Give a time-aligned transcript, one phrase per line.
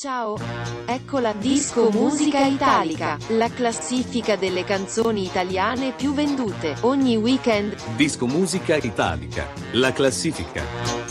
[0.00, 0.38] Ciao!
[0.86, 7.76] Ecco la Disco Musica Italica, la classifica delle canzoni italiane più vendute ogni weekend.
[7.96, 10.62] Disco Musica Italica, la classifica.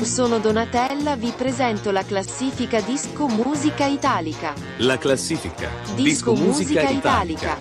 [0.02, 4.56] Sono Donatella, vi presento la classifica Disco Musica Italica.
[4.78, 5.70] La classifica.
[5.94, 7.58] Disco, Musica, Italica.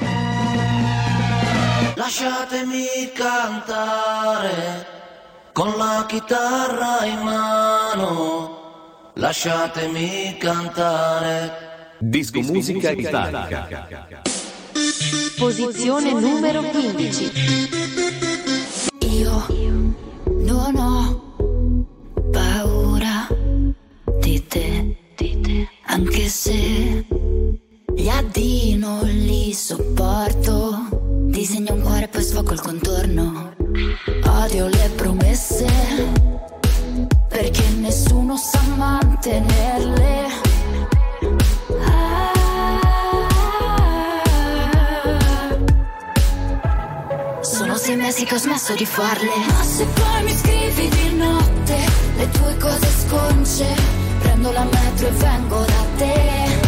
[1.95, 4.87] Lasciatemi cantare
[5.53, 8.58] con la chitarra in mano.
[9.19, 11.51] Lasciatemi cantare.
[11.99, 14.23] Disco Musica Italica.
[15.37, 17.33] Posizione numero 15.
[19.11, 19.47] Io
[20.25, 21.35] non ho
[22.31, 23.27] paura
[24.21, 27.05] di te, di te, anche se
[27.97, 30.91] gli addii non li sopporto.
[31.25, 33.53] Disegno un cuore e poi sfoco il contorno.
[34.27, 36.38] Odio le promesse
[37.41, 40.27] perché nessuno sa mantenerle.
[47.41, 49.31] Sono sei mesi che ho smesso di farle.
[49.47, 51.77] Ma se poi mi scrivi di notte
[52.17, 53.67] le tue cose sconce,
[54.19, 56.59] prendo la metro e vengo da te.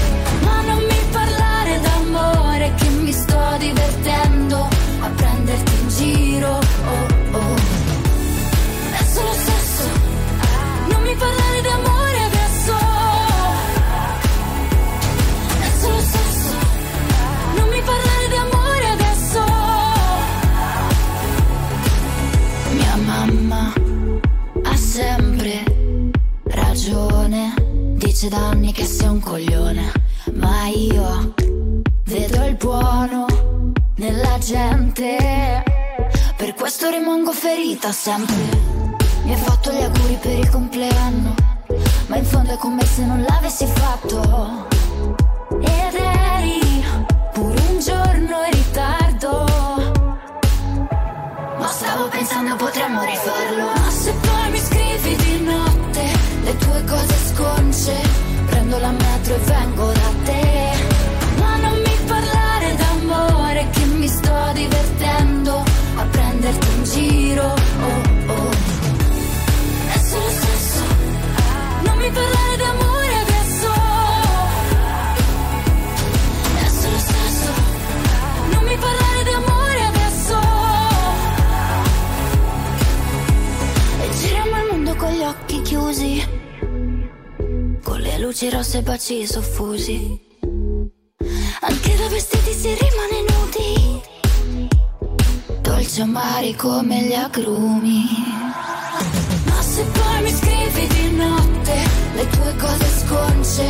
[0.44, 4.68] Ma non mi parlare d'amore che mi sto divertendo
[5.00, 6.52] a prenderti in giro.
[6.52, 7.54] Oh oh.
[8.92, 9.59] È solo sesso,
[10.90, 12.74] non mi parlare d'amore adesso.
[15.58, 16.54] È solo sesso,
[17.56, 19.42] non mi parlare d'amore adesso.
[22.72, 23.72] Mia mamma
[24.62, 25.64] ha sempre
[26.44, 27.54] ragione.
[27.96, 29.92] Dice da anni che sei un coglione.
[30.34, 31.34] Ma io
[32.04, 33.26] vedo il buono
[33.96, 35.62] nella gente.
[36.36, 38.79] Per questo rimango ferita sempre.
[39.30, 41.34] Mi hai fatto gli auguri per il compleanno.
[42.08, 44.66] Ma in fondo è come se non l'avessi fatto.
[45.60, 46.84] Ed eri
[47.32, 49.44] pure un giorno in ritardo.
[51.60, 56.02] Ma stavo pensando potremmo rifarlo Ma se poi mi scrivi di notte
[56.42, 57.92] Le tue cose sconce
[58.46, 59.38] Prendo la metro e
[85.90, 86.24] chiusi,
[87.82, 90.18] con le luci rosse e baci soffusi.
[91.62, 94.00] Anche da vestiti si rimane nudi,
[95.60, 98.04] dolci amari come gli agrumi.
[99.46, 101.74] Ma se poi mi scrivi di notte
[102.14, 103.64] le tue cose sconce,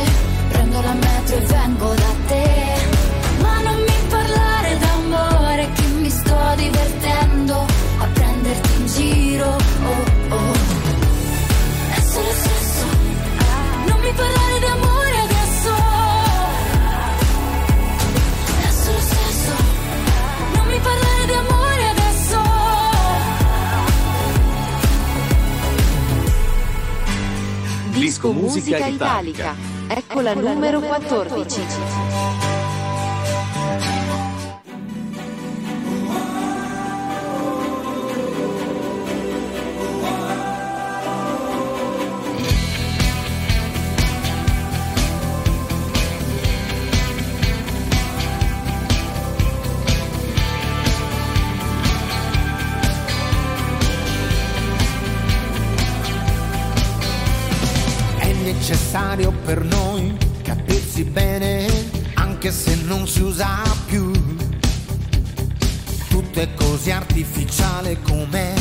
[0.49, 2.75] prendo la metro e vengo da te.
[3.41, 7.65] Ma non mi parlare d'amore che mi sto divertendo
[7.97, 9.60] a prenderti in giro.
[28.29, 29.55] Musica Italica.
[29.87, 31.29] Eccola, Eccola numero 14.
[31.29, 32.10] 14.
[63.41, 64.11] Usa più.
[66.09, 68.53] Tutto è così artificiale com'è,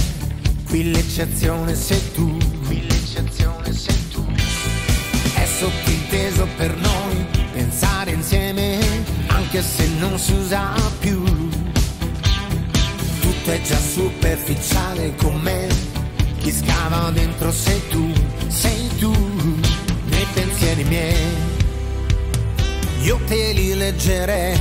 [0.67, 2.37] qui l'eccezione sei tu.
[2.65, 4.25] Qui l'eccezione sei tu.
[5.35, 8.79] È sottinteso per noi pensare insieme,
[9.27, 11.23] anche se non si usa più.
[13.21, 15.67] Tutto è già superficiale com'è,
[16.39, 17.80] chi scava dentro sei
[24.01, 24.59] leggerei.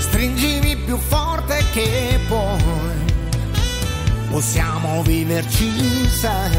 [0.00, 2.58] Stringimi più forte che puoi,
[4.30, 6.56] possiamo viverci, sai,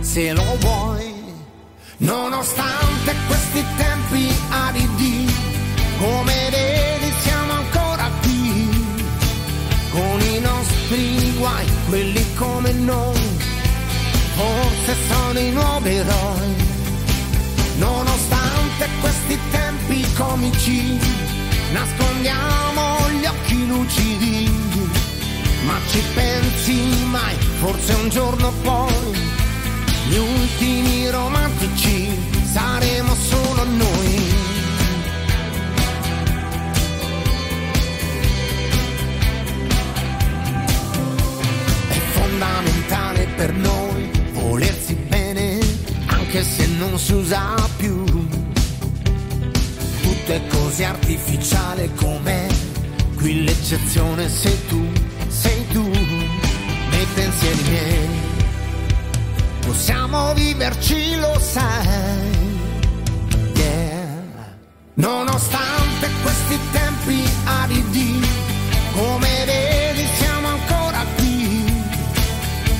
[0.00, 1.16] se lo vuoi.
[1.98, 5.32] Nonostante questi tempi aridi,
[5.98, 8.68] come vedi siamo ancora qui,
[9.90, 13.20] con i nostri guai, quelli come noi,
[14.36, 16.67] forse sono i nuovi eroi.
[19.00, 20.98] Nonostante ci
[21.72, 24.50] nascondiamo gli occhi lucidi,
[25.64, 28.92] ma ci pensi mai, forse un giorno poi,
[30.08, 32.08] gli ultimi romantici
[32.52, 34.32] saremo solo noi.
[41.88, 45.58] È fondamentale per noi volersi bene,
[46.06, 48.07] anche se non si usa più
[50.28, 52.46] tutto è così artificiale com'è.
[53.16, 54.86] Qui l'eccezione sei tu,
[55.28, 58.08] sei tu, nei pensieri miei.
[59.66, 62.56] Possiamo viverci, lo sai.
[63.54, 64.54] Yeah.
[64.94, 68.20] Nonostante questi tempi aridi,
[68.92, 71.64] come vedi siamo ancora qui.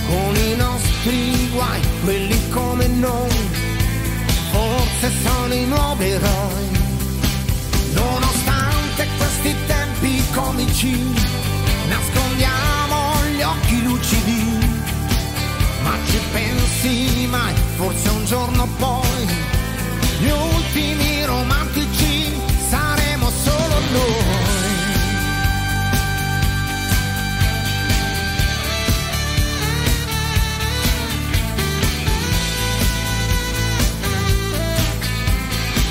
[0.06, 3.50] Con i nostri guai, quelli come noi,
[4.50, 6.77] forse sono i nuovi eroi
[7.98, 11.14] Nonostante questi tempi comici,
[11.88, 14.58] nascondiamo gli occhi lucidi.
[15.82, 19.26] Ma ci pensi mai, forse un giorno poi,
[20.20, 22.32] gli ultimi romantici
[22.68, 24.36] saremo solo noi.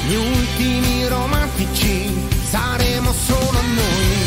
[0.08, 1.08] Gli ultimi
[1.58, 2.14] romantici
[2.50, 4.27] saremo solo noi.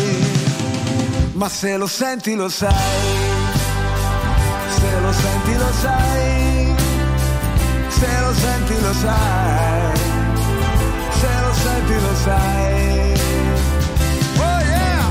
[1.41, 2.69] ma se lo senti lo sai,
[4.77, 6.75] se lo senti lo sai,
[7.87, 9.97] se lo senti lo sai,
[11.19, 13.13] se lo senti lo sai.
[14.37, 15.07] Oh yeah!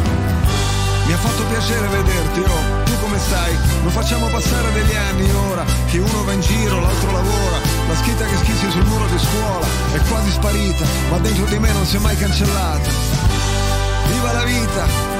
[1.07, 3.59] Mi ha fatto piacere vederti, oh, tu come stai?
[3.83, 7.59] Non facciamo passare degli anni ora che uno va in giro, l'altro lavora.
[7.89, 11.73] La scritta che schissi sul muro di scuola è quasi sparita, ma dentro di me
[11.73, 12.89] non si è mai cancellata.
[14.07, 15.20] Viva la vita!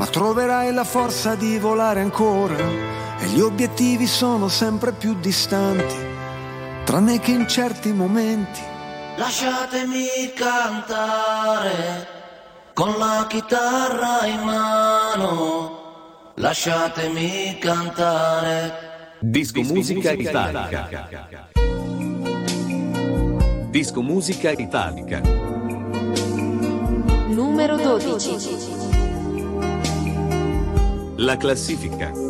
[0.00, 5.94] ma troverai la forza di volare ancora e gli obiettivi sono sempre più distanti,
[6.86, 8.60] tranne che in certi momenti.
[9.16, 12.06] Lasciatemi cantare
[12.72, 19.18] con la chitarra in mano, lasciatemi cantare.
[19.20, 20.88] Disco Musica Italica.
[23.68, 25.20] Disco Musica Italica.
[27.28, 28.79] Numero 12.
[31.20, 32.29] La classifica.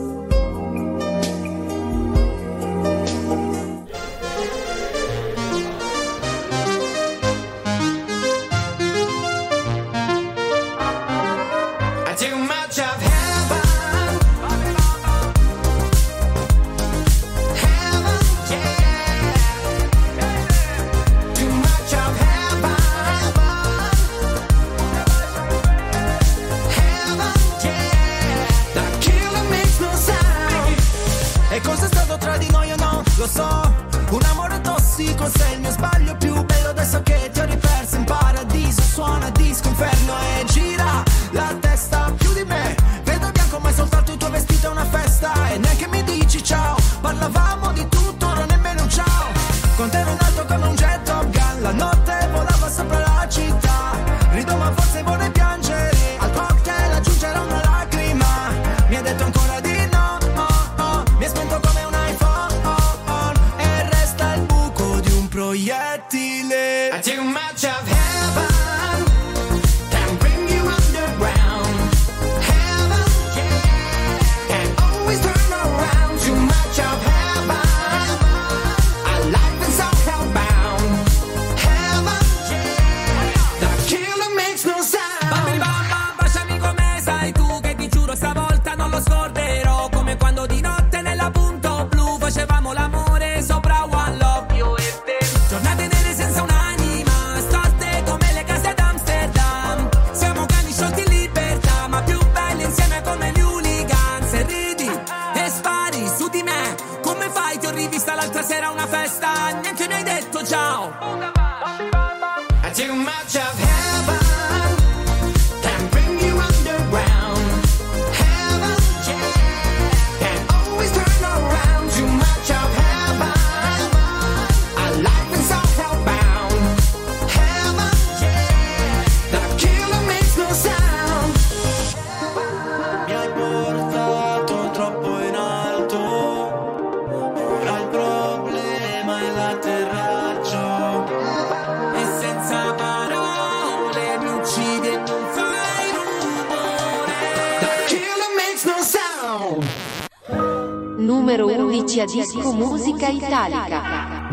[152.33, 154.29] Disco Musica Italica.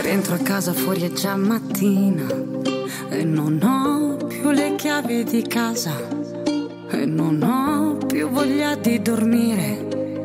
[0.00, 2.26] Rientro a casa fuori è già mattina
[3.08, 5.96] e non ho più le chiavi di casa
[6.90, 10.24] e non ho più voglia di dormire.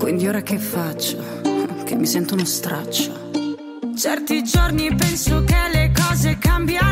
[0.00, 1.22] Quindi ora che faccio?
[1.84, 3.28] Che mi sento uno straccio.
[3.94, 5.59] Certi giorni penso che
[6.66, 6.89] le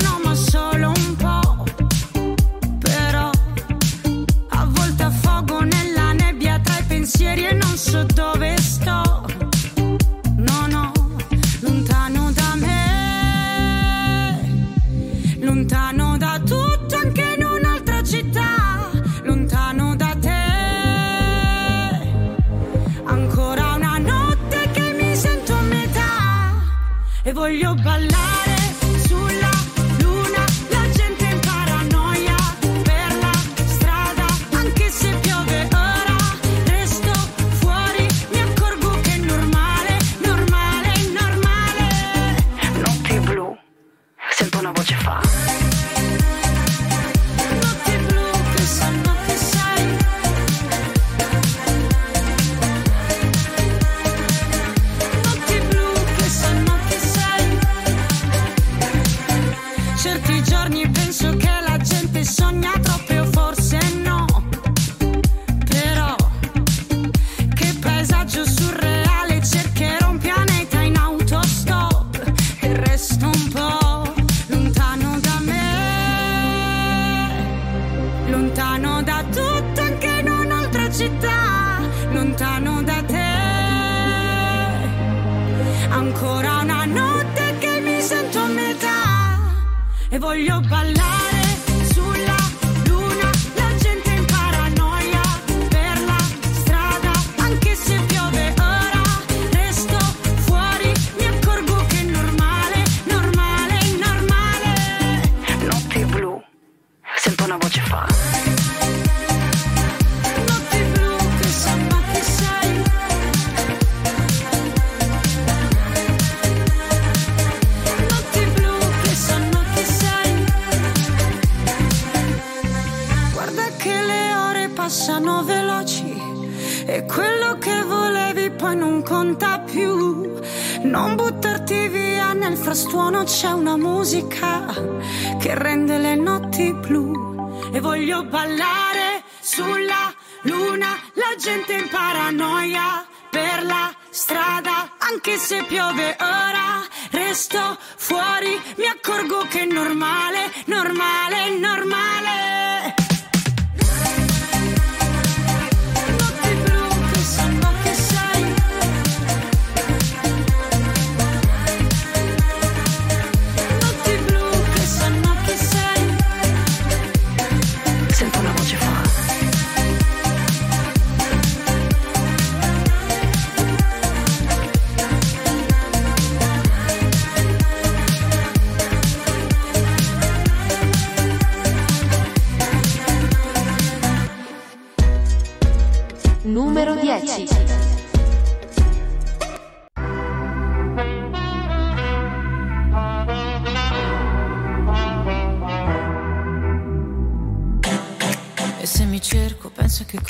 [141.38, 149.60] gente in paranoia per la strada, anche se piove ora, resto fuori, mi accorgo che
[149.60, 152.67] è normale, normale, normale.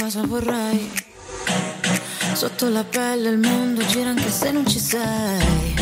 [0.09, 0.90] Cosa vorrei.
[2.33, 5.76] Sotto la pelle il mondo gira anche se non ci sei.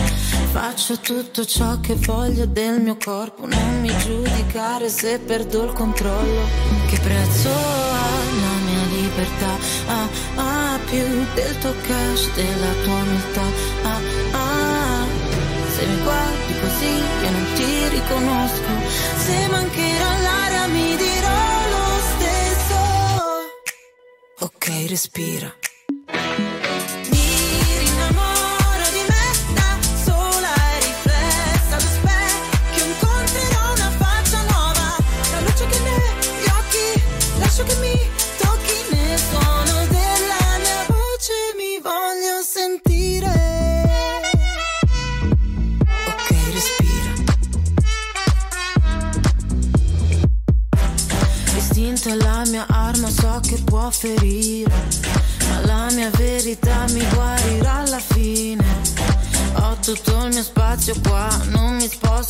[0.51, 6.43] Faccio tutto ciò che voglio del mio corpo, non mi giudicare se perdo il controllo.
[6.89, 7.76] Che prezzo
[9.17, 9.59] libertà?
[9.87, 13.47] Ah, ah, più del tuo cash, della tua umiltà.
[13.83, 14.01] Ah,
[14.33, 15.07] ah,
[15.75, 16.93] se mi guardi così
[17.25, 18.73] io non ti riconosco.
[19.25, 21.45] Se mancherà l'aria mi dirò
[24.39, 25.55] Ok, respira.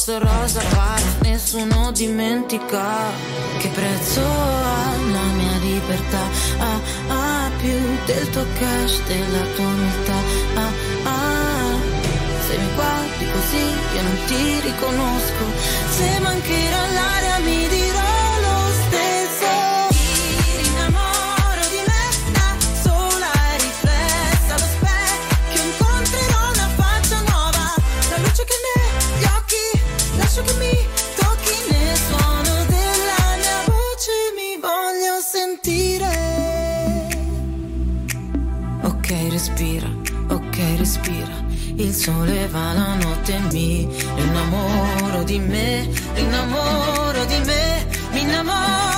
[0.06, 3.10] Sposto rosa paz, nessuno dimentica
[3.58, 6.22] che prezzo ha la mia libertà.
[6.58, 10.18] Ah, ah, più del tuo cash, della tua umiltà.
[10.54, 10.72] Ah,
[11.10, 11.74] ah,
[12.46, 13.64] se mi guardi così
[13.94, 15.44] io non ti riconosco,
[15.96, 17.95] se mancherà l'aria mi dirò
[42.06, 43.82] sole va la notte mi
[44.14, 48.95] innamoro di me, innamoro di me, mi innamoro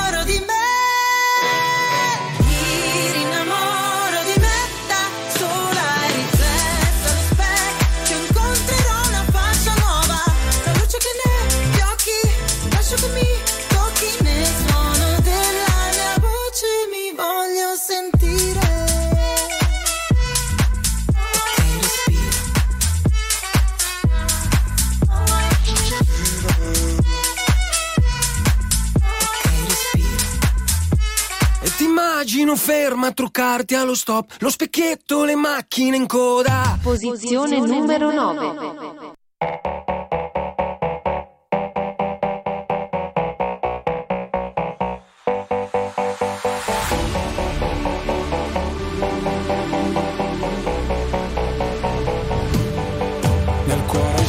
[32.48, 36.78] immagino ferma a truccarti allo stop, lo specchietto, le macchine in coda.
[36.82, 39.16] Posizione numero 9.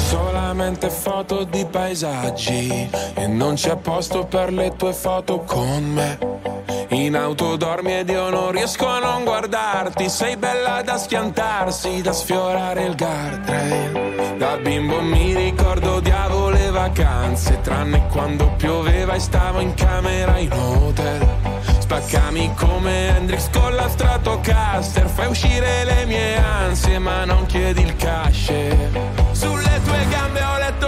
[0.10, 6.59] solamente foto di paesaggi e non c'è posto per le tue foto con me.
[6.92, 10.10] In auto dormi ed io non riesco a non guardarti.
[10.10, 14.36] Sei bella da schiantarsi, da sfiorare il guardrail.
[14.38, 20.52] Da bimbo mi ricordo odiavo le vacanze, tranne quando pioveva e stavo in camera in
[20.52, 21.28] hotel.
[21.78, 27.96] Spaccami come Hendrix con la Stratocaster, fai uscire le mie ansie ma non chiedi il
[27.98, 29.19] cash.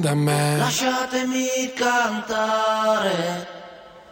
[0.00, 0.56] da me.
[0.56, 3.46] Lasciatemi cantare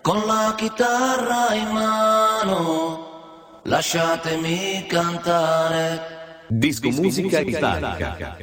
[0.02, 3.60] con la chitarra in mano.
[3.64, 6.16] Lasciatemi cantare.
[6.48, 7.40] Disco, Disco Musica.
[7.40, 8.36] Italica.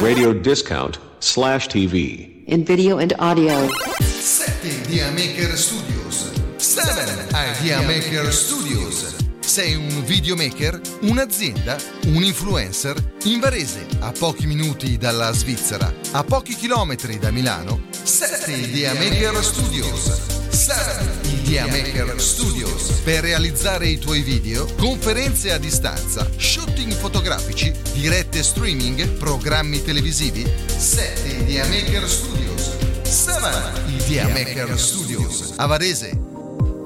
[0.00, 2.44] Radio Discount slash TV.
[2.46, 3.68] In video and audio.
[4.00, 6.32] 7 Idea Maker Studios.
[6.56, 9.25] 7 Idea Maker Studios
[9.56, 12.94] sei un videomaker, un'azienda, un influencer?
[13.24, 19.42] In Varese, a pochi minuti dalla Svizzera, a pochi chilometri da Milano, 7 Idea Maker
[19.42, 20.50] Studios.
[20.50, 28.42] 7 Idea Maker Studios per realizzare i tuoi video, conferenze a distanza, shooting fotografici, dirette
[28.42, 30.46] streaming, programmi televisivi.
[30.76, 32.76] 7 Idea Maker Studios.
[33.04, 36.10] 7 Idea Maker Studios a Varese.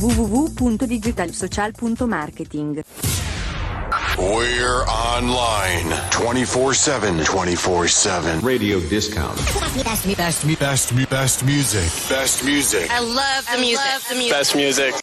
[0.00, 2.82] www.digitalsocial.marketing.
[4.18, 7.24] We're online 24 7.
[7.24, 8.40] 24 7.
[8.40, 9.36] Radio discount.
[9.36, 12.08] Best, me, best, me, best, me, best music.
[12.08, 12.90] Best music.
[12.90, 13.84] I love the music.
[14.08, 14.32] the music.
[14.32, 14.94] Best music.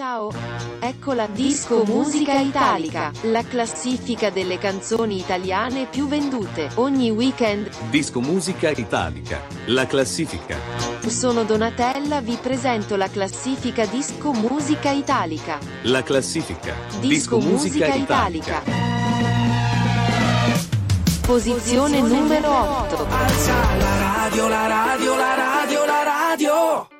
[0.00, 0.32] Ciao!
[0.78, 7.68] Ecco la Disco Musica Italica, la classifica delle canzoni italiane più vendute ogni weekend.
[7.90, 9.42] Disco Musica Italica.
[9.66, 10.56] La classifica.
[11.06, 15.58] Sono Donatella, vi presento la classifica Disco Musica Italica.
[15.82, 16.72] La classifica.
[17.00, 18.62] Disco, Musica, Italica.
[21.26, 23.06] Posizione numero 8.
[23.06, 26.99] Alza la radio, la radio, la radio, la radio.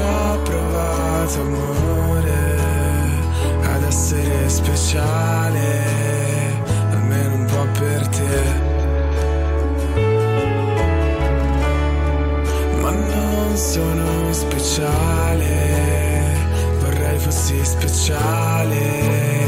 [0.00, 2.56] Ho provato amore
[3.62, 5.62] ad essere speciale,
[6.90, 8.66] almeno un po' per te.
[12.80, 15.46] Ma non sono speciale,
[16.80, 19.47] vorrei fossi speciale,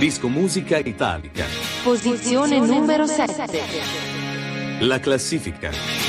[0.00, 1.44] Disco Musica Italica.
[1.82, 3.60] Posizione numero 7.
[4.80, 5.99] La classifica.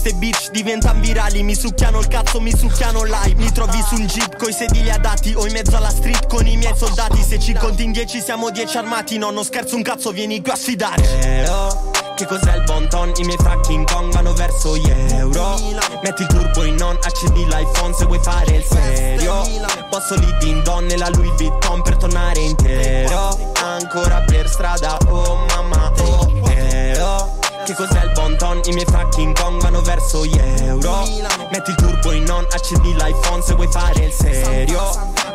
[0.00, 4.36] Queste bitch diventan virali Mi succhiano il cazzo, mi succhiano live Mi trovi sul jeep
[4.36, 7.22] coi sedili adatti O in mezzo alla street con i miei soldati.
[7.22, 10.50] Se ci conti in dieci siamo dieci armati No, non scherzo un cazzo, vieni qui
[10.50, 11.02] a sfidare.
[11.02, 13.12] Però che cos'è il bon ton?
[13.16, 15.58] I miei fucking Kong vanno verso gli euro.
[16.02, 19.42] Metti il turbo in on, accendi l'iPhone se vuoi fare il serio.
[19.88, 23.38] Posso lì din don nella Louis Vuitton per tornare intero.
[23.62, 27.39] Ancora per strada, oh mamma, oh però
[27.70, 28.60] che cos'è il bon ton?
[28.64, 31.04] I miei fucking Kong vanno verso gli euro
[31.50, 34.80] Metti il turbo in on, accendi l'iPhone se vuoi fare il serio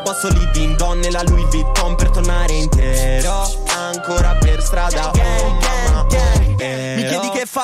[0.04, 3.85] Posso lì din don nella Louis Vuitton per tornare intero Ancora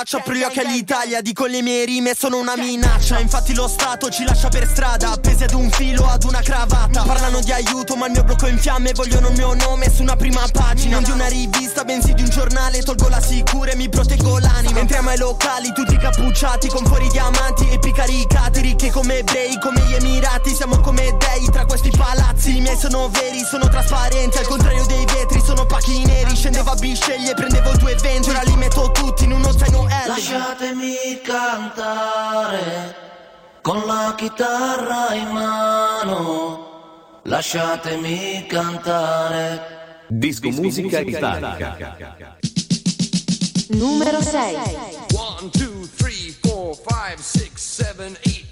[0.02, 3.20] che faccio, apro gli occhi all'Italia Dico le mie rime sono una minaccia.
[3.20, 7.04] Infatti lo Stato ci lascia per strada Appesi ad un filo, ad una cravatta.
[7.04, 10.02] Parlano di aiuto ma il mio blocco è in fiamme Vogliono il mio nome su
[10.02, 10.96] una prima pagina.
[10.96, 14.80] Non di una rivista bensì di un giornale Tolgo la sicura e mi proteggo l'anima.
[14.80, 19.94] Entriamo ai locali tutti cappucciati Con fuori diamanti e picaricati Ricchi come ebrei, come gli
[19.94, 20.56] emirati.
[20.56, 22.58] Siamo come dei tra questi palazzi.
[22.58, 26.36] I miei sono veri, sono trasparenti Al contrario dei vetri, sono pacchi neri.
[26.36, 31.19] Scendevo a bisceglie, prendevo due venti Ora li metto tutti in uno zaino L Lasciatemi
[31.21, 32.95] cantare
[33.62, 37.19] con la chitarra in mano.
[37.23, 40.06] Lasciatemi cantare.
[40.08, 41.75] Disco, Disco musica, musica italica.
[41.75, 42.38] italica
[43.69, 48.51] Numero 6 1, 2, 3, 4, 5, 6, 7, 8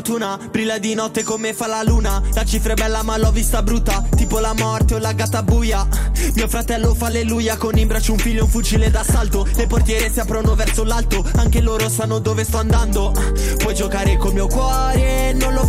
[0.00, 2.22] fortuna Brilla di notte come fa la luna.
[2.32, 5.86] La cifra è bella ma l'ho vista brutta Tipo la morte o la gatta buia.
[6.34, 9.46] Mio fratello fa alleluia Con in braccio un figlio e un fucile d'assalto.
[9.54, 13.12] Le portiere si aprono verso l'alto Anche loro sanno dove sto andando.
[13.58, 15.09] Puoi giocare col mio cuore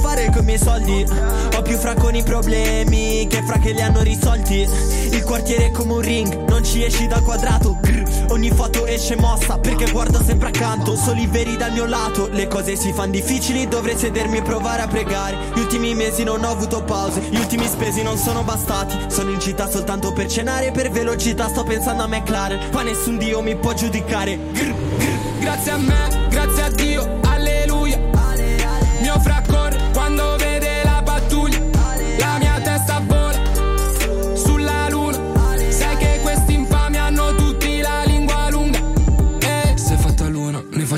[0.02, 1.06] fare con i miei soldi?
[1.56, 4.68] Ho più fra con i problemi Che fra che li hanno risolti.
[5.12, 7.78] Il quartiere è come un ring Non ci esci dal quadrato.
[7.80, 8.10] Grr.
[8.30, 10.96] Ogni foto esce mossa Perché guardo sempre accanto.
[10.96, 14.88] Soli veri dal mio lato Le cose si fanno difficili dovrei sedermi e provare a
[14.88, 15.38] pregare.
[15.54, 18.98] Gli ultimi mesi non ho avuto pause Gli ultimi spesi non sono bastati.
[19.08, 23.42] Sono in città soltanto per cenare Per velocità sto pensando a McLaren Ma nessun dio
[23.42, 24.38] mi può giudicare.
[24.52, 25.22] Grr, grr.
[25.42, 27.20] Grazie a me, grazie a Dio,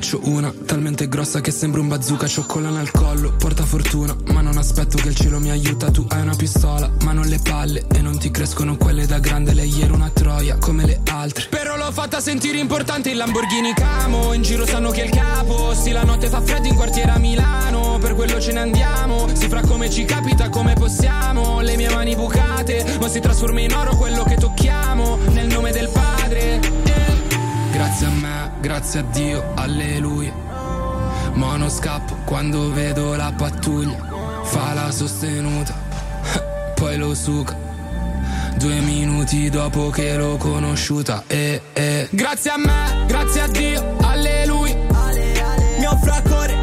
[0.03, 2.27] faccio una talmente grossa che sembra un bazooka.
[2.27, 5.89] Cioccolana al collo, porta fortuna Ma non aspetto che il cielo mi aiuta.
[5.91, 9.53] Tu hai una pistola, ma non le palle E non ti crescono quelle da grande.
[9.53, 11.47] Lei era una troia, come le altre.
[11.49, 14.33] Però l'ho fatta sentire importante il Lamborghini Camo.
[14.33, 17.17] In giro sanno che è il capo Sì la notte fa freddo in quartiere a
[17.17, 17.97] Milano.
[18.01, 21.61] Per quello ce ne andiamo Si fra come ci capita, come possiamo.
[21.61, 25.17] Le mie mani bucate Ma si trasforma in oro quello che tocchiamo.
[25.29, 26.82] Nel nome del Padre.
[27.73, 30.31] Grazie a me, grazie a Dio, alleluia.
[31.33, 33.97] Mono scappo quando vedo la pattuglia
[34.43, 35.73] Fa la sostenuta
[36.75, 37.57] Poi lo suca.
[38.57, 42.07] Due minuti dopo che l'ho conosciuta e, e.
[42.11, 44.75] Grazie a me, grazie a Dio, alleluia.
[45.79, 46.62] Mio fracore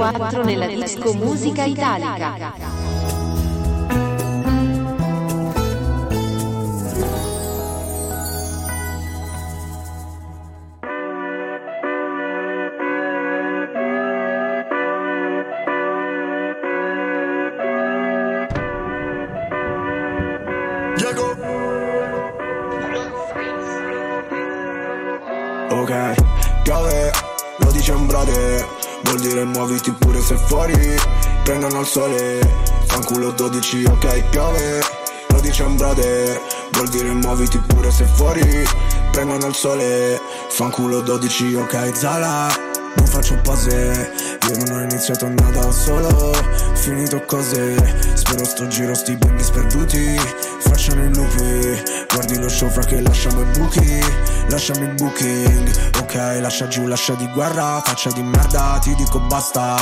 [0.00, 2.59] 2004 nella disco musica italica.
[31.80, 32.40] Il sole.
[32.88, 34.82] Fanculo 12, ok piove.
[35.28, 36.38] Lo dice un brother.
[36.72, 38.68] Vuol dire muoviti pure se fuori.
[39.10, 40.20] Prendono il sole.
[40.50, 42.48] Fanculo 12, ok Zala.
[42.96, 44.12] Non faccio pose.
[44.48, 46.32] Io non ho iniziato nada ho solo.
[46.74, 47.76] Finito cose.
[48.14, 50.20] Spero sto giro sti bimbi sperduti.
[50.58, 51.82] Facciano i lupi.
[52.12, 54.04] Guardi lo show fra che lasciamo i buchi.
[54.48, 55.70] Lasciami il booking.
[56.00, 57.80] Ok lascia giù lascia di guerra.
[57.82, 59.76] Faccia di merda ti dico basta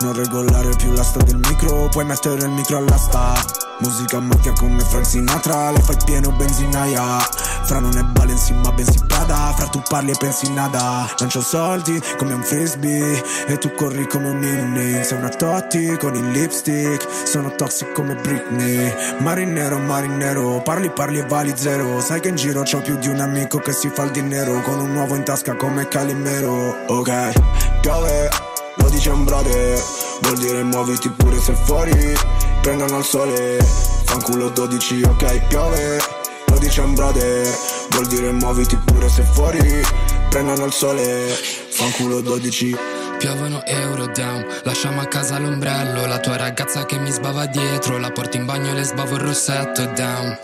[0.00, 5.04] Non regolare più l'asta del micro Puoi mettere il micro all'asta Musica macchia come Frank
[5.04, 7.18] Sinatra Le fai pieno benzinaia.
[7.64, 9.52] Fra non è Balenci ma bensì Prada.
[9.56, 11.12] Fra tu parli e pensi nada.
[11.18, 13.22] Lancio soldi come un frisbee.
[13.46, 17.06] E tu corri come un ninni Sei una Totti con il lipstick.
[17.26, 18.92] Sono toxic come Britney.
[19.18, 22.00] Marinero, marinero Parli, parli e vali zero.
[22.00, 24.60] Sai che in giro c'ho più di un amico che si fa il dinero.
[24.60, 26.84] Con un uovo in tasca come Calimero.
[26.86, 27.32] Ok,
[27.80, 29.82] piove Lo brother
[30.22, 32.16] Vuol dire muoviti pure se fuori
[32.62, 33.58] prendono il sole
[34.04, 35.98] Fanculo 12, ok piove.
[36.46, 37.46] Lo brother
[37.90, 39.82] Vuol dire muoviti pure se fuori
[40.30, 41.28] Prendono il sole
[41.70, 42.76] Fanculo 12
[43.18, 48.10] Piovono euro down, lasciamo a casa l'ombrello La tua ragazza che mi sbava dietro La
[48.10, 50.38] porto in bagno e le sbavo il rossetto down.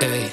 [0.00, 0.30] Ehi,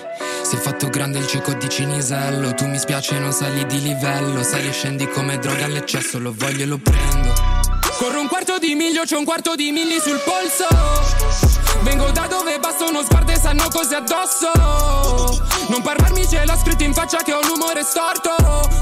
[0.54, 4.44] si è fatto grande il cieco di Cinisello Tu mi spiace non sali di livello
[4.44, 7.34] Sali e scendi come droga all'eccesso Lo voglio e lo prendo
[7.98, 10.66] Corro un quarto di miglio, c'ho un quarto di milli sul polso.
[11.84, 14.52] Vengo da dove basta uno sguardo e sanno cose addosso.
[15.68, 18.36] Non parlarmi, ce l'ho scritto in faccia che ho l'umore storto.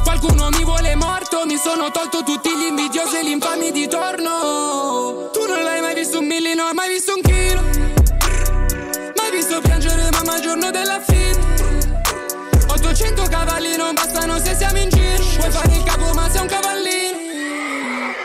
[0.03, 5.30] Qualcuno mi vuole morto, mi sono tolto tutti gli invidiosi e gli infami di torno.
[5.34, 7.61] Tu non l'hai mai visto un milli, non hai mai visto un chilo.
[9.17, 11.11] Mai visto piangere mamma il giorno della fine.
[14.02, 15.24] 800 cavalli non bastano se siamo in giro.
[15.38, 17.20] Puoi fare il capo ma sei un cavallino.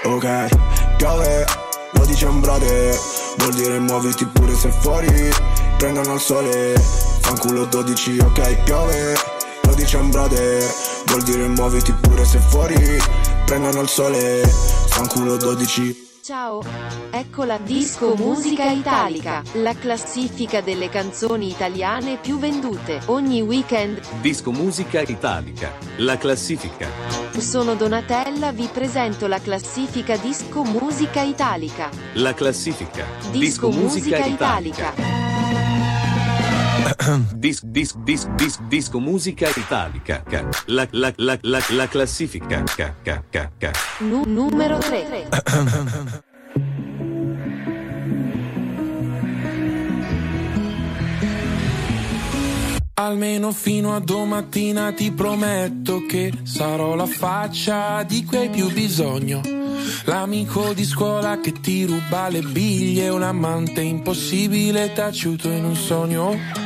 [0.04, 0.48] Ok,
[0.96, 1.46] piove,
[1.92, 2.98] lo dice un brother.
[3.36, 5.30] Vuol dire muoviti pure se fuori
[5.76, 6.74] Prendono il sole,
[7.20, 9.16] fanculo 12, ok, piove.
[9.62, 10.64] Lo dice un brother.
[11.06, 12.98] Vuol dire muoviti pure se fuori
[13.44, 14.42] Prendono il sole,
[14.88, 16.60] fanculo 12 Ciao,
[17.12, 24.00] ecco la Disco Musica Italica, la classifica delle canzoni italiane più vendute ogni weekend.
[24.22, 26.88] Disco Musica Italica, la classifica.
[27.38, 31.90] Sono Donatella, vi presento la classifica Disco Musica Italica.
[32.14, 33.04] La classifica.
[33.30, 35.25] Disco, Musica, Italica.
[37.36, 40.22] Dis, dis, dis, dis, disco Musica Italica.
[40.28, 40.48] Ca.
[40.66, 42.64] La, la, la, la, la classifica.
[42.64, 43.70] Ca, ca, ca, ca.
[44.00, 45.28] Nu- numero 3.
[52.98, 59.42] Almeno fino a domattina ti prometto che sarò la faccia di cui hai più bisogno.
[60.06, 66.65] L'amico di scuola che ti ruba le biglie, un amante impossibile taciuto in un sogno.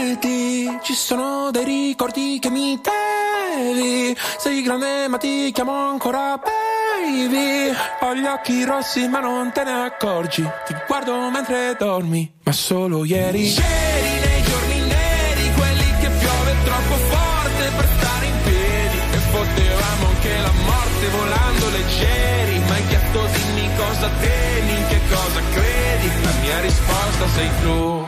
[0.00, 4.16] Vedi, ci sono dei ricordi che mi devi.
[4.38, 7.74] Sei grande ma ti chiamo ancora baby.
[8.02, 10.48] Ho gli occhi rossi ma non te ne accorgi.
[10.66, 13.52] Ti guardo mentre dormi, ma solo ieri.
[13.52, 18.98] C'eri nei giorni neri, quelli che piove troppo forte per stare in piedi.
[19.10, 22.58] E potevamo anche la morte volando leggeri.
[22.68, 26.22] Ma hai chiesto dimmi cosa temi, in che cosa credi.
[26.22, 28.07] La mia risposta sei tu.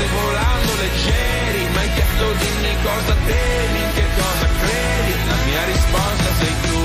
[0.00, 5.64] morte volando leggeri Ma hai chiesto dimmi cosa temi, in che cosa credi La mia
[5.64, 6.78] risposta sei tu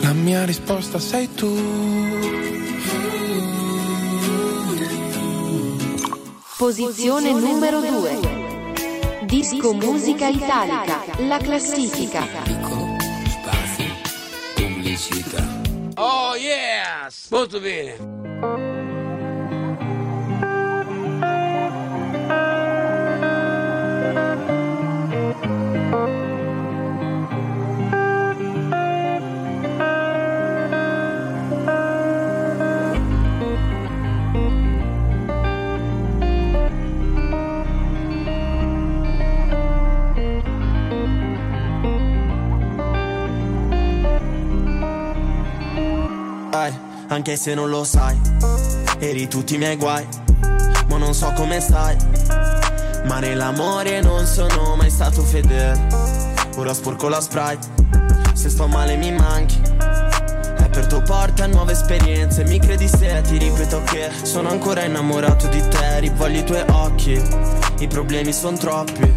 [0.00, 1.50] La mia risposta sei tu
[6.56, 8.20] Posizione numero 2.
[9.24, 12.24] Disco Musica Italica, la classifica.
[14.54, 15.42] Pubblicità.
[15.96, 16.71] Oh yes!
[17.32, 18.71] Molto bene.
[47.12, 48.18] Anche se non lo sai.
[48.98, 50.06] Eri tutti i miei guai,
[50.88, 51.96] ma non so come stai.
[53.04, 55.78] Ma nell'amore non sono mai stato fedele.
[56.56, 57.66] Ora sporco la sprite,
[58.32, 59.60] se sto male mi manchi.
[59.78, 65.48] È per tuo porta nuove esperienze, mi credi se ti ripeto che sono ancora innamorato
[65.48, 67.22] di te, rivoglio i tuoi occhi.
[67.78, 69.14] I problemi sono troppi.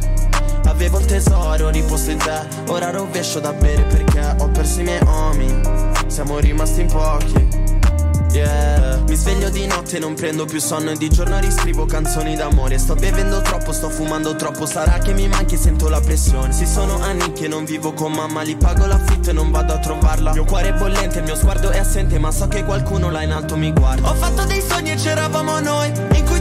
[0.66, 5.00] Avevo il tesoro riposto in te, ora rovescio da bere perché ho perso i miei
[5.06, 5.62] omi.
[6.08, 7.65] Siamo rimasti in pochi.
[8.36, 9.02] Yeah.
[9.08, 12.78] Mi sveglio di notte, non prendo più sonno e di giorno riscrivo canzoni d'amore.
[12.78, 16.52] Sto bevendo troppo, sto fumando troppo, sarà che mi manchi e sento la pressione.
[16.52, 19.80] Si sono anni che non vivo con mamma, li pago l'affitto e non vado a
[19.80, 20.34] trovarla.
[20.34, 23.32] Mio cuore è bollente, il mio sguardo è assente, ma so che qualcuno là in
[23.32, 24.10] alto mi guarda.
[24.10, 26.35] Ho fatto dei sogni e c'eravamo noi, in cui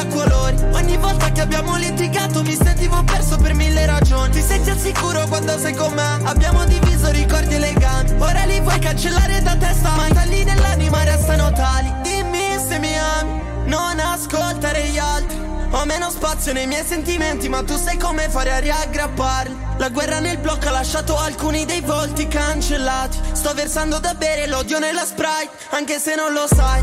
[0.00, 0.56] a colori.
[0.72, 4.32] Ogni volta che abbiamo litigato mi sentivo perso per mille ragioni.
[4.32, 6.20] Ti senti al sicuro quando sei con me?
[6.24, 8.14] Abbiamo diviso ricordi eleganti.
[8.18, 12.92] Ora li vuoi cancellare da testa, ma i tagli nell'anima restano tali Dimmi se mi
[12.96, 15.38] ami, non ascoltare gli altri
[15.70, 20.18] Ho meno spazio nei miei sentimenti ma tu sai come fare a riaggrapparli La guerra
[20.18, 25.50] nel blocco ha lasciato alcuni dei volti cancellati Sto versando da bere l'odio nella sprite
[25.70, 26.82] Anche se non lo sai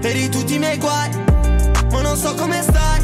[0.00, 1.21] Eri tutti i miei guai
[2.12, 3.02] non so come stai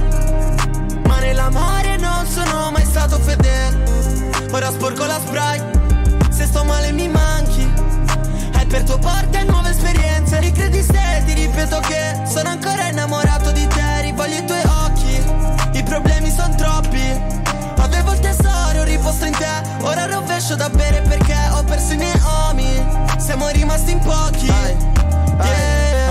[1.07, 4.47] Ma nell'amore non sono mai stato fedele.
[4.51, 7.87] Ora sporco la sprite Se sto male mi manchi.
[8.69, 14.03] Per tuo porta nuove esperienze Ricredi se ti ripeto che Sono ancora innamorato di te
[14.03, 17.01] Rivoglio i tuoi occhi I problemi sono troppi.
[17.79, 22.21] Avevo il tesoro riposto in te Ora rovescio da bere perché Ho perso i miei
[22.51, 22.87] omi.
[23.17, 24.45] Siamo rimasti in pochi.
[24.45, 24.98] yeah.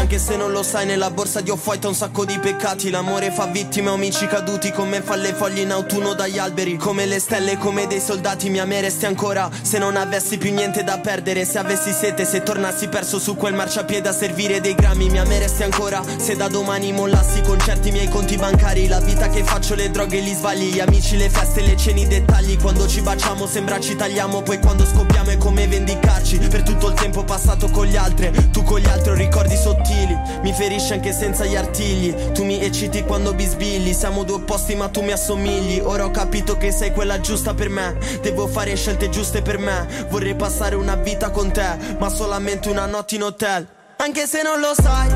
[0.10, 2.90] Anche se non lo sai nella borsa di Off-White un sacco di peccati.
[2.90, 6.78] L'amore fa vittime, amici caduti Come fa le foglie in autunno dagli alberi.
[6.78, 9.50] Come le stelle, come dei soldati Mi ameresti ancora.
[9.62, 13.54] Se non avessi più niente da perdere Se avessi sete, se tornassi perso su quel
[13.54, 16.02] marciapiede a servire dei grammi Mi ameresti ancora.
[16.16, 20.22] Se da domani mollassi con certi miei conti bancari La vita che faccio, le droghe,
[20.22, 22.58] gli sbagli Gli amici, le feste, le cene, i dettagli.
[22.58, 26.38] Quando ci baciamo sembra ci tagliamo Poi quando scoppiamo è come vendicarci.
[26.38, 30.20] Per tutto il tempo passato con gli altri Tu con gli altri ricordi sottili sottili
[30.42, 32.32] Mi ferisci anche senza gli artigli.
[32.32, 35.80] Tu mi ecciti quando bisbigli Siamo due opposti ma tu mi assomigli.
[35.80, 39.88] Ora ho capito che sei quella giusta per me Devo fare scelte giuste per me.
[40.10, 43.68] Vorrei passare una vita con te Ma solamente una notte in hotel.
[43.98, 45.10] Anche se non lo sai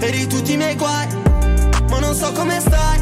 [0.00, 1.06] Eri tutti i miei guai
[1.88, 3.00] Ma non so come stai.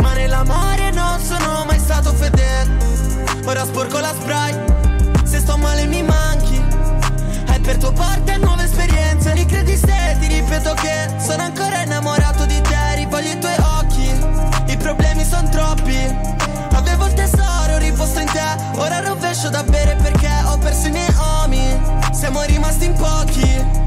[0.00, 2.90] Ma nell'amore non sono mai stato fedele
[3.44, 6.60] Ora sporco la sprite Se sto male mi manchi
[7.46, 12.60] È per tuo parte nuove esperienze Ricredi se ti ripeto che Sono ancora innamorato di
[12.60, 14.72] te Rivoglio i tuoi occhi.
[14.72, 15.96] I problemi sono troppi.
[16.72, 21.12] Avevo il tesoro riposto in te Ora rovescio da bere perché Ho perso i miei
[21.42, 21.80] omi.
[22.12, 23.81] Siamo rimasti in pochi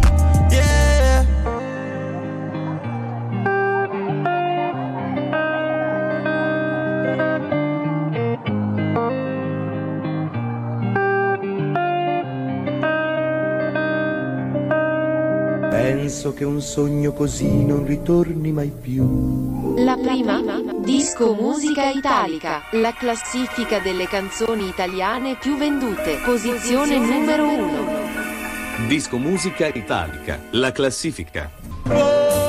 [15.86, 19.76] Penso che un sogno così non ritorni mai più.
[19.78, 20.42] La prima,
[20.80, 28.88] Disco Musica Italica, la classifica delle canzoni italiane più vendute, posizione numero 1.
[28.88, 32.45] Disco Musica Italica, la classifica.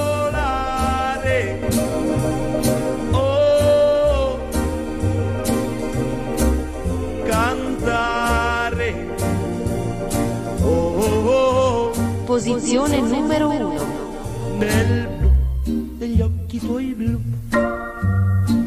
[12.36, 14.58] Posizione numero 1.
[14.58, 17.18] Nel blu degli occhi tuoi blu.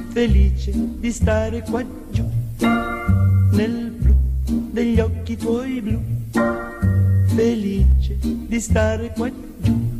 [0.07, 2.28] Felice di stare qua giù.
[3.51, 4.15] Nel blu
[4.72, 6.01] degli occhi tuoi blu.
[7.28, 9.99] Felice di stare qua giù.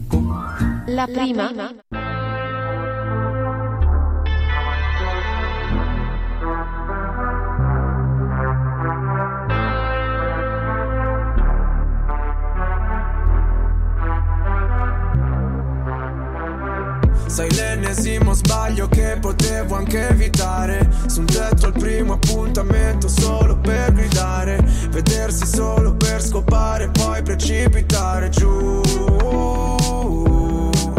[0.88, 1.54] La prima,
[18.80, 20.90] sbaglio che potevo anche evitare.
[21.08, 28.30] Su un tetto al primo appuntamento solo per gridare Vedersi solo per scopare poi precipitare
[28.30, 28.82] giù.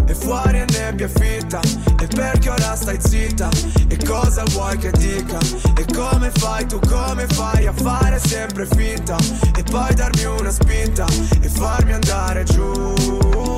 [0.06, 1.60] E fuori è nebbia fitta
[2.00, 3.48] E perché ora stai zitta?
[3.88, 5.38] E cosa vuoi che dica?
[5.76, 9.16] E come fai tu come fai a fare sempre finta?
[9.56, 11.06] E poi darmi una spinta
[11.40, 13.49] E farmi andare giù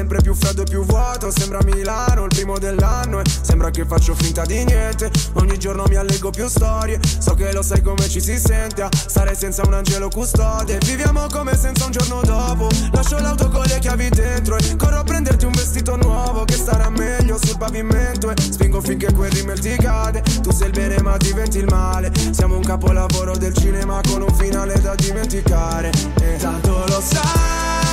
[0.00, 4.14] sempre più freddo e più vuoto Sembra Milano, il primo dell'anno E sembra che faccio
[4.14, 5.10] finta di niente.
[5.34, 8.88] Ogni giorno mi allego più storie So che lo sai come ci si sente A
[8.90, 10.78] stare senza un angelo custode.
[10.86, 15.04] Viviamo come senza un giorno dopo Lascio l'auto con le chiavi dentro E corro a
[15.04, 19.76] prenderti un vestito nuovo Che starà meglio sul pavimento E spingo finché quel rimel ti
[19.76, 20.22] cade.
[20.40, 22.10] Tu sei il bene ma diventi il male.
[22.30, 25.90] Siamo un capolavoro del cinema Con un finale da dimenticare.
[26.20, 27.89] E tanto lo sai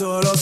[0.00, 0.34] Tanto lo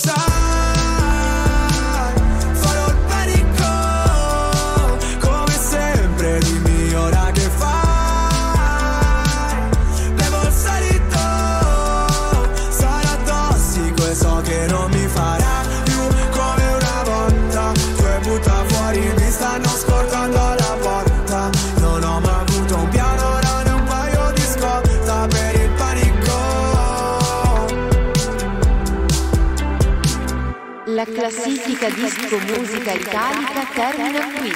[31.95, 34.53] classifica disco musica italica termina qui.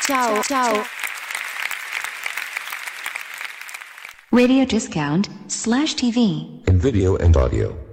[0.00, 0.84] Ciao ciao.
[4.30, 6.62] Radio discount slash TV.
[6.66, 7.85] In video and audio.